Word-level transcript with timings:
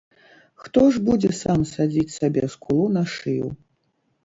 Хто 0.63 0.81
ж 0.95 1.01
будзе 1.09 1.31
сам 1.41 1.59
садзіць 1.73 2.15
сабе 2.17 2.51
скулу 2.57 2.91
на 2.99 3.07
шыю? 3.19 3.47